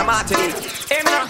[0.00, 0.56] a Martinique.
[0.88, 1.28] Hey, man.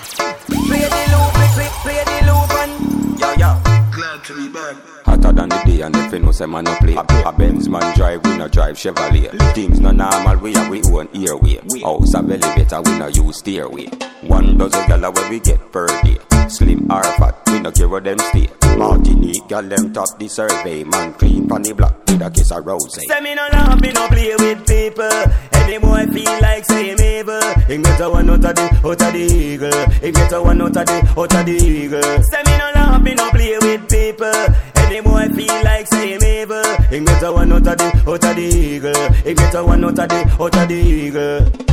[0.69, 3.51] Play the loop, play, play, play the loop, and yo, yo.
[3.91, 4.77] Glad to be back.
[5.05, 7.97] Hotter than the day and if you know say man no play A Benz man
[7.97, 12.19] drive, we no drive Chevrolet Things no normal, we have we own airway House a
[12.19, 13.87] elevator, we no use stairway
[14.23, 16.19] One dozen gala where we get per day
[16.49, 20.85] Slim or fat, we no care where them stay Martinique, gal them top the survey
[20.85, 23.91] Man clean pon the block with a kiss of rose Say me no laugh, me
[23.93, 25.50] no play with people.
[25.71, 27.41] Any boy feel like say him evil.
[27.69, 29.91] He get a one out of the out of the eagle.
[30.03, 32.03] He get a one out of the out of the eagle.
[32.03, 34.35] Say me no laugh, me no play with people.
[34.83, 36.65] Any boy feel like say him evil.
[36.91, 39.13] He get a one out of the out of the eagle.
[39.23, 41.71] He get a one out of the out of the eagle.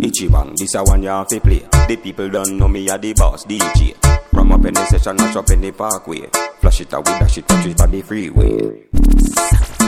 [0.00, 3.14] Ichiban, this a one you have to play The people don't know me a the
[3.14, 3.94] boss DJ
[4.30, 6.28] From up in the session, mash up in the parkway
[6.64, 8.56] Flush it out with dash it, touch it on the freeway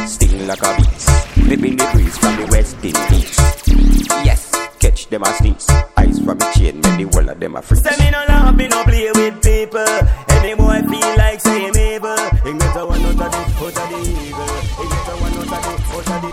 [0.06, 3.38] Sting like a beast Flipping the breeze from the west indies
[4.20, 7.62] Yes, catch them a sneeze Eyes from the chain, make the whole of them a
[7.62, 9.88] freeze Say me no laugh, me no play with people.
[10.36, 12.14] Any boy feel like say him evil.
[12.44, 14.44] He get a one out of the out of the eagle.
[14.76, 15.56] He get a one out of the
[15.96, 16.28] out of the.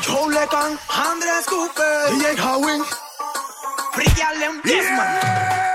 [0.00, 2.82] Joe Lekan, Andres Cooper, DJ Howing,
[3.92, 5.60] Freaky Allen, yes man.
[5.60, 5.69] Okay,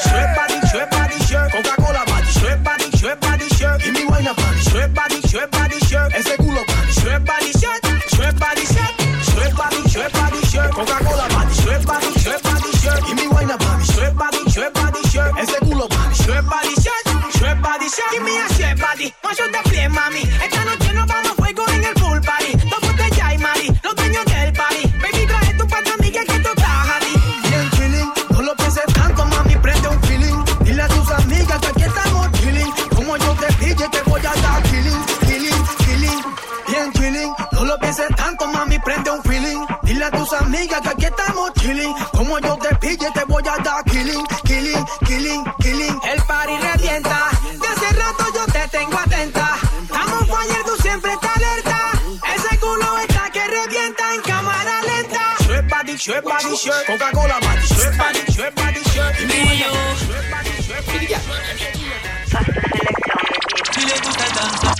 [0.00, 3.82] shred body, shred body, shirt, Coca-Cola body, shred body, shred body, shirt.
[3.82, 5.17] Give me wine up shred body, shred body,
[55.98, 56.86] Shred body, shirt.
[56.86, 58.54] Coca-Cola body, shred body, shirt.
[58.54, 59.38] Body, shred body,
[63.74, 64.74] Si le gusta el danza,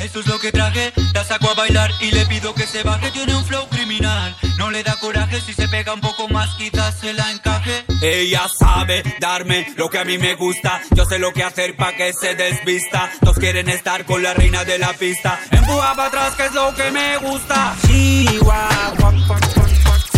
[0.00, 0.92] eso es lo que traje.
[1.12, 3.12] La saco a bailar y le pido que se baje.
[3.12, 5.40] Tiene un flow criminal, no le da coraje.
[5.42, 7.84] Si se pega un poco más, quizás se la encaje.
[8.02, 10.82] Ella sabe darme lo que a mí me gusta.
[10.96, 13.12] Yo sé lo que hacer pa' que se desvista.
[13.20, 15.38] Todos quieren estar con la reina de la pista.
[15.52, 17.76] Empuja para atrás, que es lo que me gusta.
[17.86, 19.12] Chihuahua,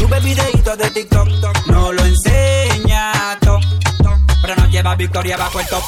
[0.06, 1.28] Sube videito de TikTok,
[1.66, 3.58] no lo enseña, to,
[4.04, 5.82] to, pero no lleva victoria bajo el top.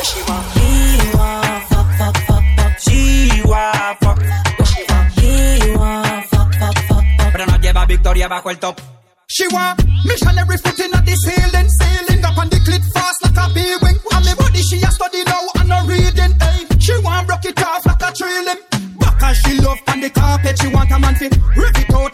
[0.00, 2.76] Chihuahua, fuck, fuck, fuck, fuck.
[2.78, 5.16] Chihuahua, fuck, fuck, fuck.
[5.16, 8.80] Chihuahua, fuck, fuck, fuck, pero no lleva victoria bajo el top.
[9.26, 13.36] She want missionary foot in at the ceiling, sailing up on the clit fast like
[13.36, 13.98] a bee wing.
[14.12, 16.32] And me body she a study now and no reading.
[16.38, 18.60] Hey, she want rock it off like a trailing.
[19.00, 22.13] Back as she love on the carpet, she want a man fi rev it out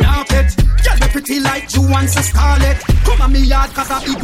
[0.00, 0.56] in carpet.
[0.82, 2.78] Girl me pretty like Juan Scarlett.
[3.04, 4.14] Come on me yard 'cause I be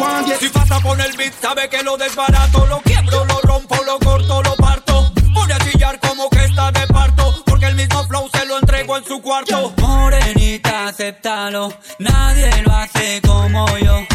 [0.00, 0.40] want get.
[0.40, 4.42] Si pasa por el beat, sabe que lo desbarato, lo quiebro, lo rompo, lo corto,
[4.42, 5.12] lo parto.
[5.34, 8.96] Pone a chillar como que está de parto, porque el mismo flow se lo entrego
[8.96, 9.74] en su cuarto.
[9.78, 14.06] Morenita, acéptalo, nadie lo hace como yo.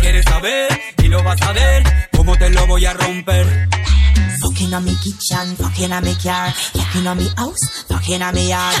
[0.00, 0.68] ¿Quieres saber?
[1.02, 3.68] Y lo vas a ver, cómo te lo voy a romper.
[4.60, 8.50] Fucking on me kitchen, fucking on me car, fucking on me house, fucking on me
[8.50, 8.76] yard.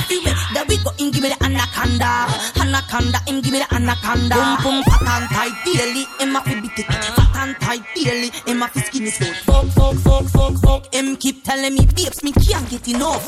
[0.52, 2.28] The we go in, give me the anaconda,
[2.60, 4.60] anaconda, him give me the anaconda.
[4.60, 8.28] Boom boom, fat and tight, daily, him a fi beat it, fat and tight, daily,
[8.44, 9.34] him a fi skinny smooth.
[9.48, 13.24] Fuck, fuck, fuck, fuck, fuck, him keep telling me, babes, me can't get enough.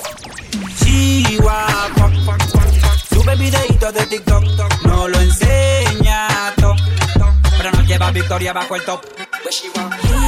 [0.76, 2.98] Chihuahua, fuck, fuck, fuck, fuck.
[3.00, 4.44] Sube videito de TikTok,
[4.84, 6.76] no lo enseña, to,
[7.16, 9.06] to, pero no lleva victoria bajo el top.
[9.52, 10.21] He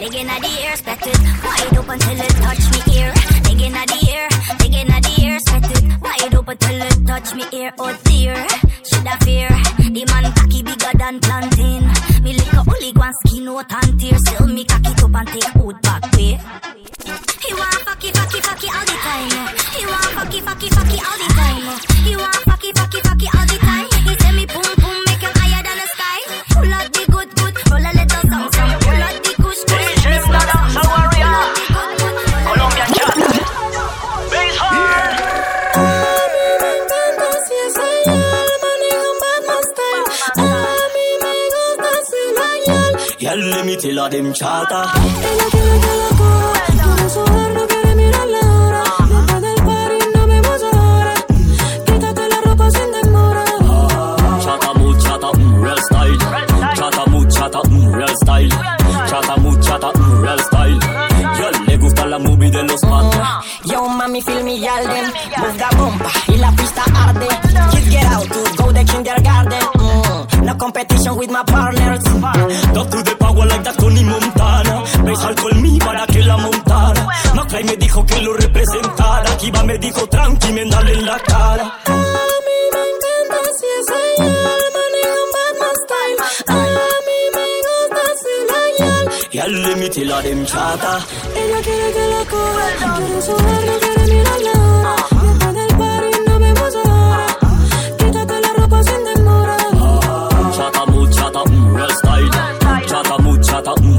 [0.00, 3.12] leg inna the air, spread it wide open till it touch me ear.
[3.44, 4.28] Digging inna the air,
[4.60, 7.72] leg inna the air, spread it wide open till it touch me ear.
[7.78, 8.36] Oh dear,
[8.84, 9.48] should I fear?
[9.78, 11.84] The man cocky bigger than plantain.
[12.22, 14.18] Me lick a only one skin out and tear.
[14.18, 16.36] Still me cock it up and take out back way.
[17.46, 19.30] He want fucky, fucky, fucky all the time.
[19.76, 21.64] He want fucky, fucky, fucky all the time.
[22.04, 22.70] He want fucky
[43.96, 44.84] me them chatter.
[45.30, 48.82] Ella quiere que la coja, quiere no quiere mirar la hora.
[49.08, 51.14] Después del party nos vemos ahora.
[51.86, 53.44] Quítate la ropa sin demora.
[54.44, 56.18] Chata mood, chata, mm, real style.
[56.76, 58.50] Chata mood, chata, mm, real style.
[59.08, 60.78] Chata mood, chata, mm, real style.
[61.38, 63.26] Girl, le gusta la movie de los patos.
[63.64, 64.56] Yo, mami, feel me.
[64.58, 67.28] Move the bomba y la pista arde.
[67.70, 69.62] Kids get out to go the kindergarten.
[69.74, 72.02] Mm, no competition with my partners.
[72.04, 73.05] To power
[73.56, 74.74] like that Tony Montana.
[75.26, 77.06] Alcohol mi para que la montara.
[77.34, 79.36] Maclay me dijo que lo representara.
[79.38, 81.64] Kiba me dijo tranqui, me dale en la cara.
[81.86, 84.28] A mí me encanta si es ella,
[84.76, 86.18] maneja un Batman style.
[86.48, 86.62] A
[87.06, 88.34] mí me gusta si
[89.36, 90.92] la let me tell her them chata.
[91.40, 92.66] Ella quiere que la coja,
[92.96, 94.65] quiere sudar, no quiere mirar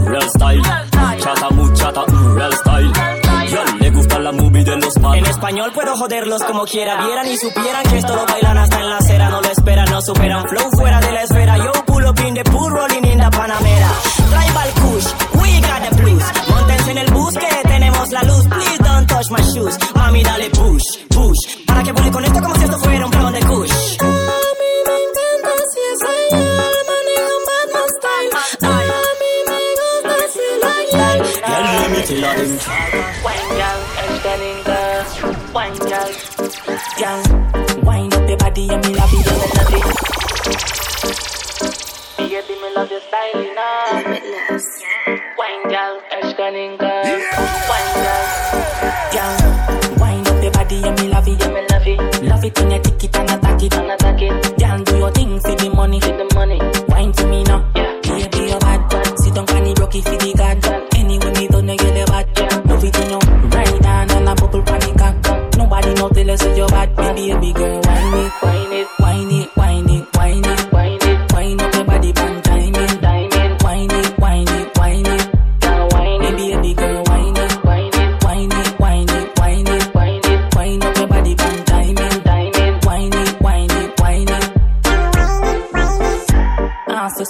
[0.07, 0.61] real style.
[1.19, 2.91] Chata mood, chata, mm, real style.
[3.79, 7.05] Le gusta la movie de los En español puedo joderlos como quiera.
[7.05, 9.29] Vieran y supieran que esto lo bailan hasta en la acera.
[9.29, 10.47] No lo esperan, no superan.
[10.49, 11.57] Flow fuera de la esfera.
[11.57, 13.89] Yo pull up in the pool, rolling in the Panamera.
[14.29, 15.07] Tribal Kush,
[15.41, 16.23] we got the blues.
[16.49, 18.47] Montense en el bus que tenemos la luz.
[18.47, 19.77] Please don't touch my shoes.
[19.95, 21.65] Mami, dale push, push.
[21.65, 24.16] Para que vuele con esto como si esto fuera un clon de Kush.
[31.97, 35.01] Girl, let me tell her them Wine girl, outstanding girl.
[35.51, 36.11] Wine girl,
[36.99, 37.21] girl.
[37.83, 39.85] Wine up your body and me love it, and me love it.
[42.17, 43.73] Baby, me love your style, you know.
[45.39, 46.26] Wine girl, outstanding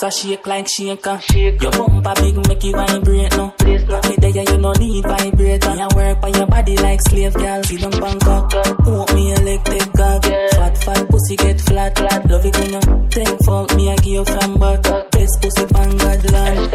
[0.07, 1.19] A shake like shaker.
[1.35, 3.53] Your bumper big make you vibrate no.
[3.65, 5.75] Me there you no need vibrator.
[5.75, 7.61] You work on your body like slave girl.
[7.63, 8.53] See them Bangkok.
[8.85, 10.23] Want me electric gag.
[10.23, 11.97] Fat fat pussy get flat.
[11.97, 12.25] flat.
[12.29, 15.11] Love it when you take fuck me I give you from back.
[15.11, 16.71] Best pussy pan God land.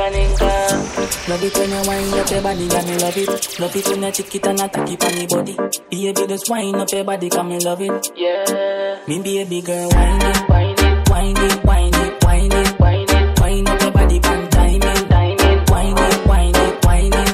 [1.28, 3.60] Love it when you wind up your body and me love it.
[3.60, 5.56] Love it when you tick it and attack it on the body.
[5.90, 8.12] Baby just wind up your body come me love it.
[8.14, 8.98] Yeah.
[9.08, 13.11] Me baby girl wind it, wind it, wind it, wind it, wind it, wind it,
[13.52, 15.64] wind up your body pan time in, time in.
[15.72, 17.32] Wind it, wind it, wind it.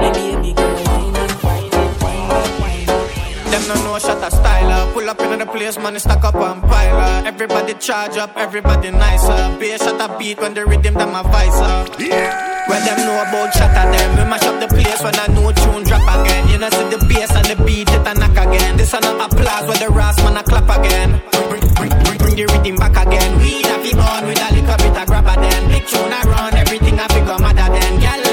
[0.00, 3.50] Me baby girl wind it, wind it, wind it, wind it.
[3.50, 4.92] Them no know shut a styler.
[4.92, 7.26] Pull up in the place, man, stack up and pile up.
[7.26, 9.56] Everybody charge up, everybody nicer.
[9.58, 12.53] Bass shut a beat when the rhythm them a vice up.
[12.66, 14.10] Well, them know about shatter them.
[14.16, 16.48] We mash up the place when a new tune drop again.
[16.48, 18.76] You know, see the bass and the beat, it a knock again.
[18.76, 21.20] This an applause when the rasp man a clap again.
[21.50, 23.36] Bring, bring, bring, bring the rhythm back again.
[23.38, 25.68] We have be born with a little bit of grabber then.
[25.68, 28.00] Big tune a run, everything a big madder then.
[28.00, 28.23] Gyal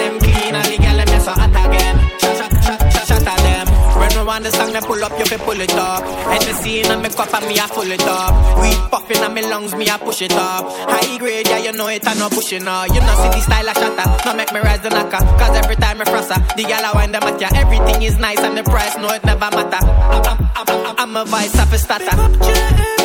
[4.42, 6.02] Want the song, then pull up, you fi pull it up.
[6.42, 8.34] Scene and me cup and me a full it up.
[8.60, 10.66] Weed puffing and me lungs, me a push it up.
[10.90, 12.88] High grade, yeah, you know it, I no pushing up.
[12.88, 15.24] You know see the style a shatter, no make me rise the knocker.
[15.38, 17.50] Cause every time me frossa, the gal I wind them at ya.
[17.54, 19.86] Everything is nice and the price, no it never matter.
[19.86, 23.01] I'm, I'm, I'm, I'm, I'm a vice a starter.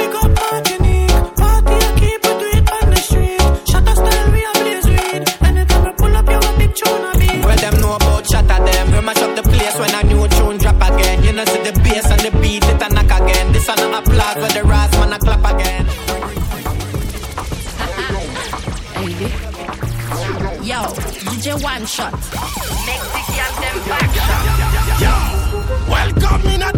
[21.77, 22.13] DJ One Shot.
[22.87, 25.29] Mexican them back shot.
[25.89, 26.76] Welcome in a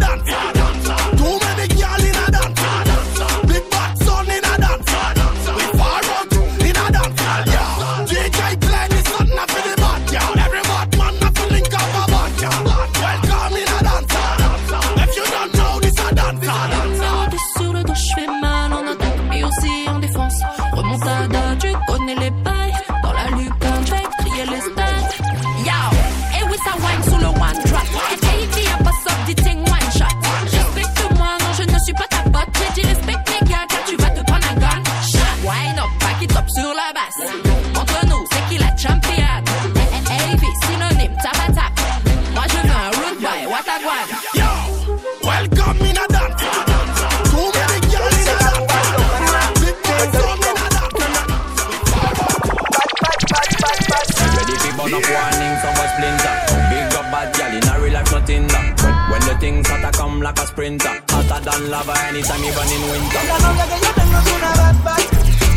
[60.29, 63.21] like a sprinter, hotter than lava anytime even in winter.
[63.29, 65.03] La novia que yo tengo es una bad bad.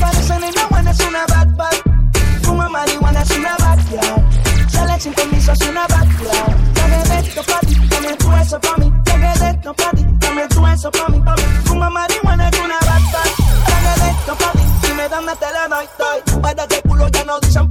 [0.00, 1.76] Parece nena buena, es una bad bad.
[2.42, 4.70] Fuma marihuana, es una bad girl.
[4.70, 6.50] Sale sin permiso, es una bad girl.
[6.74, 8.92] Dame esto pa' ti, dame tú eso pa' mí.
[9.04, 11.42] Dame esto pa' ti, dame tú eso pa' mí, pa' mí.
[11.64, 13.30] Fuma marihuana, es una bad bad.
[13.68, 16.40] Dame esto pa' ti, si me dan te la doy, doy.
[16.40, 17.61] Para que culo ya no dicen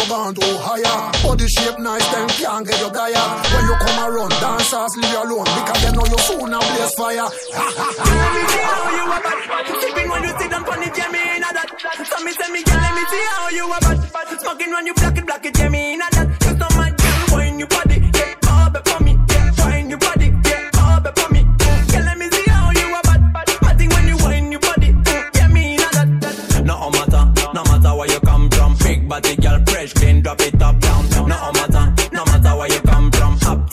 [0.00, 1.12] you gone oh, too higher.
[1.22, 3.46] Body shape nice, then can't get you tired.
[3.52, 6.94] When you come around, dancers leave you alone because they know you soon and blaze
[6.94, 7.28] fire.
[7.28, 9.38] Me see how you a bad.
[9.80, 11.68] Sipping when you sit down on it, yeah, in a that.
[12.06, 14.40] So me say me, girl, let me see how you a bad.
[14.40, 16.49] Smoking when you block it, block it, me in a that.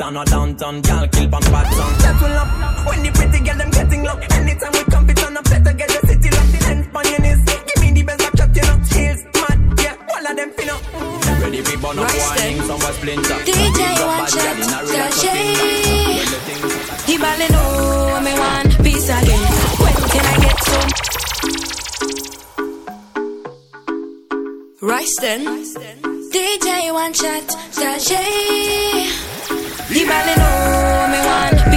[0.07, 0.17] From.
[0.17, 2.01] Uptown or downtown, girl, kill punk bad sound.
[2.01, 2.47] Settle up
[2.87, 4.15] when the pretty girl them getting low.
[4.15, 7.19] Anytime we come, it on up, better get the city locked in hands on your
[7.21, 7.41] knees.
[7.67, 8.77] Give me the best back shot, you know.
[8.87, 10.81] Heels, mad, yeah, all of them pin up.
[11.41, 13.39] Ready for burn up warning, some was splinter.
[13.43, 15.43] DJ Big up one bad girl shot, in a real life sachet.
[15.47, 15.91] nothing.
[16.17, 19.43] When the things hotter The ballin' know me want peace again.
[19.81, 20.91] When can I get some?
[24.79, 25.41] Royston,
[26.31, 29.26] DJ one shot, sachet.
[29.89, 31.76] The ballin' know me want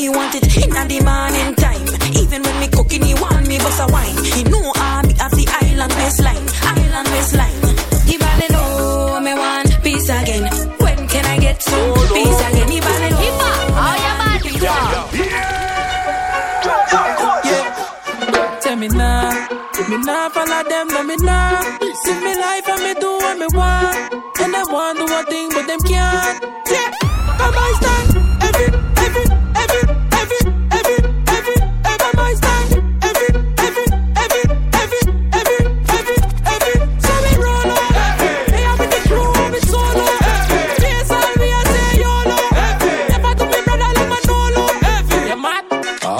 [0.00, 1.84] He want it in a the morning time.
[2.16, 4.16] Even when me cooking, he want me bust a wine.
[4.24, 7.60] He know I me have the island waistline, island waistline.
[8.08, 10.48] He ballin' know me want peace again.
[10.78, 12.70] When can I get some peace again?
[12.70, 13.28] He ballin' know.
[13.76, 15.10] Oh, you bad, peace again.
[18.62, 19.48] Tell me now,
[19.90, 21.79] me nah follow them, no me nah.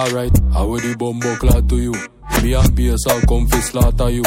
[0.00, 1.92] Alright, how would the bumbo clad to you?
[2.40, 4.22] Me and BS I'll come fi slaughter you.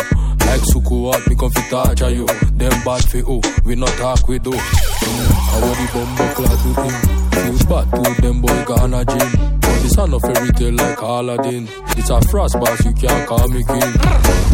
[0.45, 2.27] Like Suku out, me come fi torture you.
[2.53, 4.53] Them bad fi who, we not talk we do.
[4.53, 6.93] How would the bumbo clad to him?
[7.33, 9.59] Feel bad to them boy gonna gym.
[9.61, 11.67] But this a no fairy tale like Aladdin.
[11.97, 13.81] It's a frost boss, you can't call me king.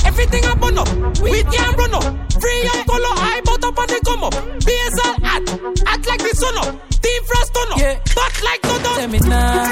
[0.08, 0.88] Everything I burn up,
[1.20, 2.32] we can't run up.
[2.40, 4.34] Free and color, I bought up and they come up.
[4.64, 5.50] BSL act,
[5.86, 6.89] act like the sun up.
[7.02, 8.00] Team Frost up, yeah.
[8.16, 8.98] but like no done.
[9.00, 9.68] Tell me nah,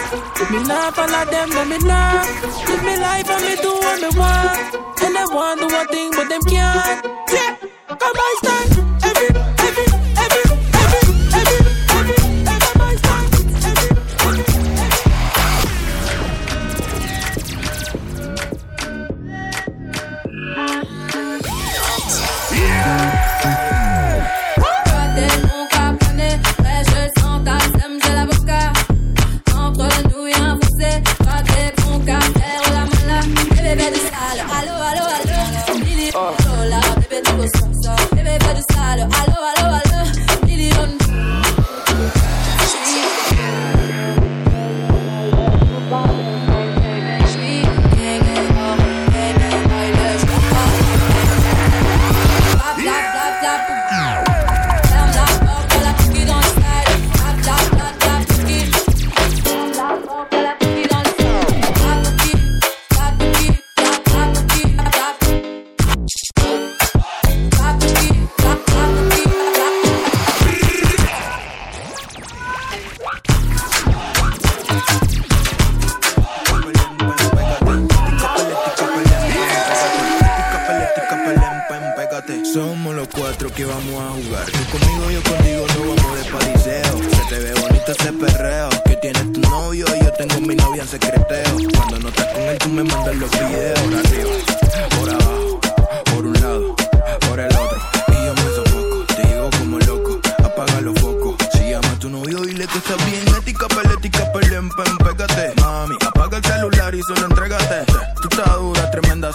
[0.51, 2.23] me nah follow them, no me nah.
[2.67, 5.03] Live me life and me do what me want.
[5.03, 7.05] And they want do one thing, but them can't.
[7.31, 7.55] Yeah,
[7.87, 9.03] come by stand.
[9.03, 9.46] Every,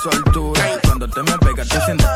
[0.03, 0.81] soltura.
[0.85, 2.09] Cuando te me pegas, te sientes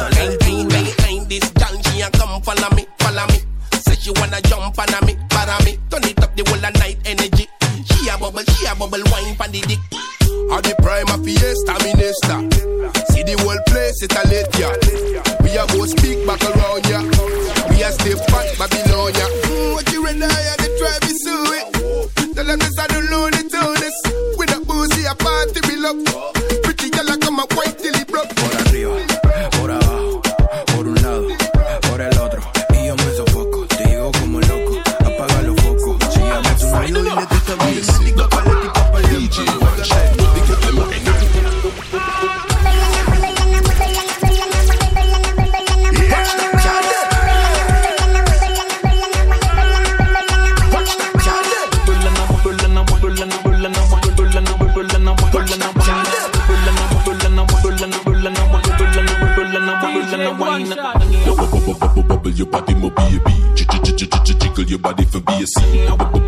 [64.77, 66.26] your body for BSC.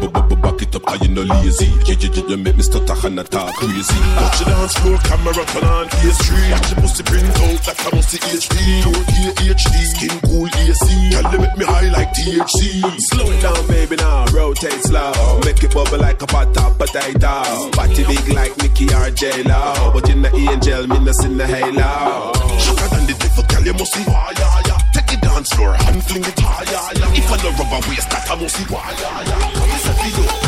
[0.88, 1.66] Are you no lazy?
[1.84, 3.92] You, you, you, you make me stutter and I talk crazy.
[4.16, 6.50] Watch the dance floor, camera turn on PS3.
[6.50, 8.56] Watch the pussy print out like a musty HD.
[8.82, 10.88] Don't HD, skin cool AC.
[11.12, 12.80] girl you make me high like THC?
[13.12, 15.40] Slow it down, baby, now rotate slow.
[15.44, 17.68] Make it bubble like a pot of potato.
[17.76, 21.46] Body big like Mickey or J Lo, but in the angel, me not in the
[21.46, 22.32] halo.
[22.56, 24.04] Sugar than the devil, girl, you must see.
[24.08, 24.80] Oh, yeah, yeah.
[24.96, 26.64] Take the dance floor and fling it high.
[26.64, 27.18] Yeah, yeah.
[27.20, 28.64] If I no rubber waist, that I must see.
[28.72, 29.74] Oh, yeah, yeah.
[29.76, 30.47] It's a video.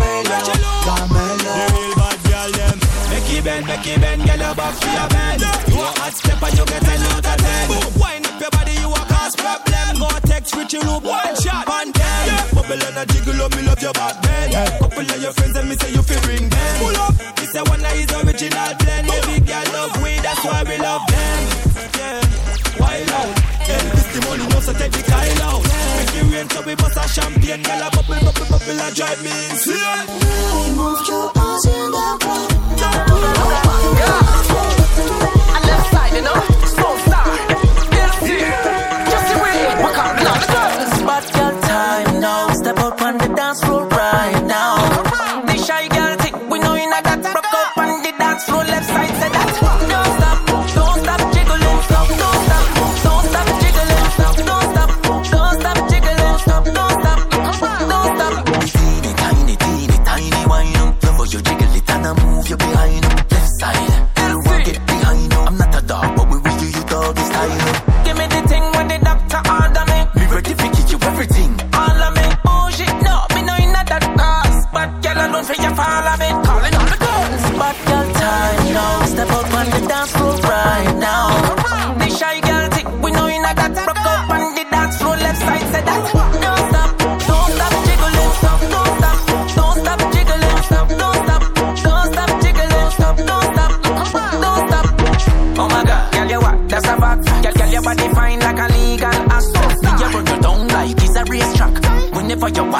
[0.00, 1.10] Dame love, love.
[1.52, 2.16] The real bad
[2.56, 2.78] them.
[3.10, 3.28] Make
[5.12, 5.40] bed.
[5.68, 6.14] You a hot
[6.56, 9.34] you get of your body, you a cause
[11.04, 11.66] one shot.
[12.54, 14.54] Bubble and a jiggle me love your bad bend.
[14.80, 16.02] Couple of your friends and me say you
[16.48, 16.74] them.
[16.80, 17.84] Pull up, this a one
[18.16, 19.10] original blend.
[19.10, 21.40] Every girl love that's why we love them.
[21.98, 22.24] Yeah,
[22.80, 23.32] wild out.
[23.68, 25.69] Yeah, this the money, no so take the Kyle out
[26.50, 27.62] so we bust a champagne.
[27.62, 30.06] Girl, a bubble, bubble, bubble, a drive me insane.
[30.08, 32.49] We move your arms in the crowd.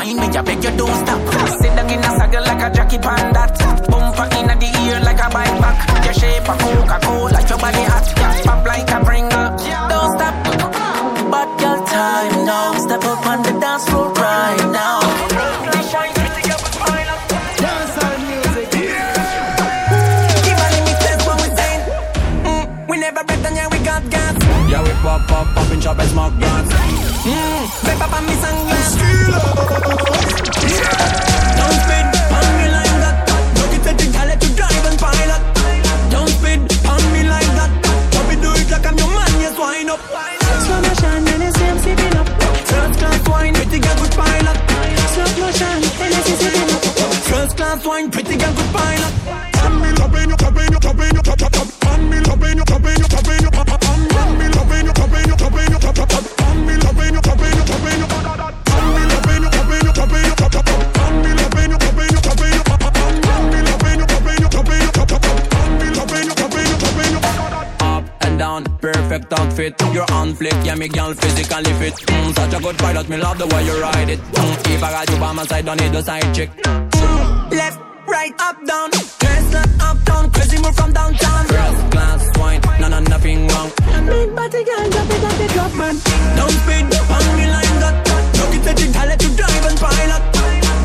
[0.04, 1.39] wine, me, I beg you don't stop.
[70.80, 71.94] me girl physically fit.
[72.08, 74.18] Mm, such a good pilot, me love the way you ride it.
[74.18, 76.50] Mm, if I got you by my side, don't need the side chick.
[76.64, 78.90] Mm, left, right, up, down.
[79.20, 81.44] Tesla, up, down, crazy move from downtown.
[81.52, 83.68] First class wine, no, no, nothing wrong.
[84.08, 85.96] Big body girl, drop it, drop it, drop man.
[86.40, 87.94] Don't speed, on me like that.
[88.40, 90.22] Look at the girl, let you drive and pilot.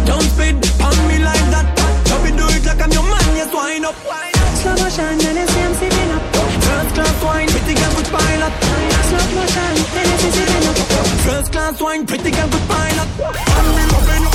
[0.04, 1.66] Don't speed, on me like that.
[2.12, 3.96] Don't it, do it like I'm your man, yes, wind up.
[4.60, 6.24] Slow motion, and it's same sitting up.
[6.68, 8.65] First class wine, pretty girl with pilot.
[11.26, 13.10] First class wine, pretty girl, good pilot.
[13.20, 14.35] I'm in love,